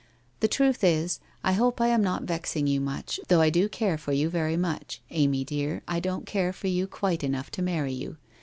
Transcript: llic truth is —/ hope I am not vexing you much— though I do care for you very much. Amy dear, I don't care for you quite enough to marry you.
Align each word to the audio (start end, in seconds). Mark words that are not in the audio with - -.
llic 0.41 0.49
truth 0.49 0.83
is 0.83 1.19
—/ 1.39 1.45
hope 1.57 1.79
I 1.79 1.89
am 1.89 2.01
not 2.01 2.23
vexing 2.23 2.65
you 2.65 2.81
much— 2.81 3.19
though 3.27 3.39
I 3.39 3.51
do 3.51 3.69
care 3.69 3.99
for 3.99 4.13
you 4.13 4.29
very 4.31 4.57
much. 4.57 4.99
Amy 5.11 5.43
dear, 5.43 5.83
I 5.87 5.99
don't 5.99 6.25
care 6.25 6.53
for 6.53 6.65
you 6.69 6.87
quite 6.87 7.23
enough 7.23 7.51
to 7.51 7.61
marry 7.61 7.93
you. 7.93 8.17